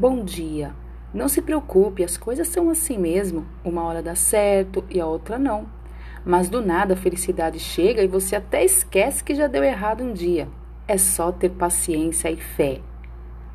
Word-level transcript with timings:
Bom 0.00 0.24
dia. 0.24 0.76
Não 1.12 1.28
se 1.28 1.42
preocupe, 1.42 2.04
as 2.04 2.16
coisas 2.16 2.46
são 2.46 2.70
assim 2.70 2.96
mesmo. 2.96 3.44
Uma 3.64 3.82
hora 3.82 4.00
dá 4.00 4.14
certo 4.14 4.84
e 4.88 5.00
a 5.00 5.06
outra 5.06 5.40
não. 5.40 5.66
Mas 6.24 6.48
do 6.48 6.64
nada 6.64 6.94
a 6.94 6.96
felicidade 6.96 7.58
chega 7.58 8.00
e 8.00 8.06
você 8.06 8.36
até 8.36 8.64
esquece 8.64 9.24
que 9.24 9.34
já 9.34 9.48
deu 9.48 9.64
errado 9.64 10.04
um 10.04 10.12
dia. 10.12 10.48
É 10.86 10.96
só 10.96 11.32
ter 11.32 11.48
paciência 11.48 12.30
e 12.30 12.36
fé. 12.36 12.80